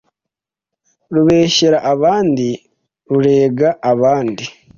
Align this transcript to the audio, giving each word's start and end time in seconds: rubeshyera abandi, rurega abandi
rubeshyera 1.13 1.77
abandi, 1.93 2.47
rurega 3.11 3.69
abandi 3.91 4.43